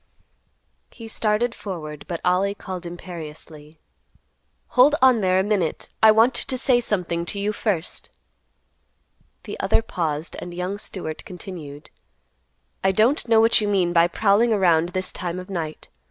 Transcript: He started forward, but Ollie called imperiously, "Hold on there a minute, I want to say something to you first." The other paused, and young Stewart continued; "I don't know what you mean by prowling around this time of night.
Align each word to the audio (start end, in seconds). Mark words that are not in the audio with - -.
He 0.89 1.07
started 1.07 1.53
forward, 1.53 2.05
but 2.07 2.21
Ollie 2.25 2.55
called 2.55 2.87
imperiously, 2.87 3.77
"Hold 4.69 4.95
on 4.99 5.21
there 5.21 5.39
a 5.39 5.43
minute, 5.43 5.89
I 6.01 6.09
want 6.11 6.33
to 6.33 6.57
say 6.57 6.81
something 6.81 7.23
to 7.27 7.39
you 7.39 7.53
first." 7.53 8.09
The 9.43 9.59
other 9.59 9.83
paused, 9.83 10.35
and 10.39 10.55
young 10.55 10.79
Stewart 10.79 11.23
continued; 11.23 11.91
"I 12.83 12.91
don't 12.91 13.27
know 13.27 13.39
what 13.39 13.61
you 13.61 13.67
mean 13.67 13.93
by 13.93 14.07
prowling 14.07 14.51
around 14.51 14.89
this 14.89 15.11
time 15.11 15.37
of 15.37 15.51
night. 15.51 15.89